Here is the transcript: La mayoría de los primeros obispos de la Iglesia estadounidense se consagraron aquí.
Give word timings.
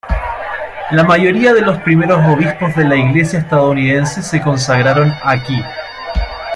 La 0.89 1.03
mayoría 1.03 1.53
de 1.53 1.61
los 1.61 1.77
primeros 1.83 2.17
obispos 2.25 2.73
de 2.75 2.85
la 2.85 2.95
Iglesia 2.95 3.37
estadounidense 3.37 4.23
se 4.23 4.41
consagraron 4.41 5.13
aquí. 5.23 5.61